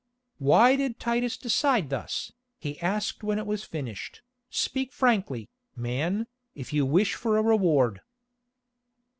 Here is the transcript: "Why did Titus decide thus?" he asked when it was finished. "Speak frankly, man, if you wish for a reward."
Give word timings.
"Why 0.39 0.77
did 0.77 0.99
Titus 0.99 1.37
decide 1.37 1.91
thus?" 1.91 2.31
he 2.57 2.81
asked 2.81 3.21
when 3.21 3.37
it 3.37 3.45
was 3.45 3.63
finished. 3.63 4.23
"Speak 4.49 4.91
frankly, 4.91 5.47
man, 5.75 6.25
if 6.55 6.73
you 6.73 6.87
wish 6.87 7.13
for 7.13 7.37
a 7.37 7.43
reward." 7.43 8.01